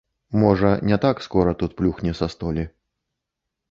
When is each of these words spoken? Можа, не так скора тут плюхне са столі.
Можа, 0.43 0.71
не 0.91 0.97
так 1.05 1.21
скора 1.27 1.55
тут 1.61 1.75
плюхне 1.83 2.19
са 2.23 2.29
столі. 2.37 2.69